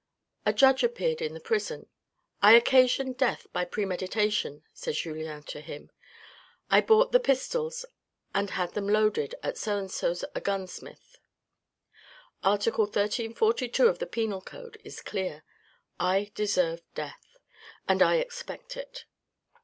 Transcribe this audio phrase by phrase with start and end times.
[0.47, 1.85] A judge appeared in the prison."
[2.41, 5.91] I occasioned death by premeditation," said Julien to him."
[6.71, 7.85] I bought the pistols
[8.33, 11.19] and had them loaded at so and so's, a gunsmith.
[12.43, 15.43] Article 1342 of the penal code is clear.
[15.99, 17.37] I deserve death,
[17.87, 19.05] and I expect it."